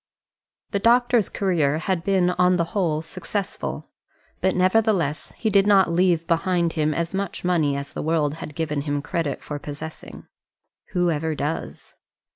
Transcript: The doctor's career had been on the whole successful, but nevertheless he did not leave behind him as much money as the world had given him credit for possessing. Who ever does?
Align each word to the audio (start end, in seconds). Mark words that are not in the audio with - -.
The 0.71 0.79
doctor's 0.79 1.29
career 1.29 1.77
had 1.77 2.03
been 2.03 2.31
on 2.31 2.55
the 2.57 2.63
whole 2.73 3.03
successful, 3.03 3.91
but 4.39 4.55
nevertheless 4.55 5.31
he 5.37 5.51
did 5.51 5.67
not 5.67 5.91
leave 5.93 6.25
behind 6.25 6.73
him 6.73 6.91
as 6.95 7.13
much 7.13 7.43
money 7.43 7.77
as 7.77 7.93
the 7.93 8.01
world 8.01 8.33
had 8.41 8.55
given 8.55 8.81
him 8.81 9.03
credit 9.03 9.43
for 9.43 9.59
possessing. 9.59 10.25
Who 10.93 11.11
ever 11.11 11.35
does? 11.35 11.93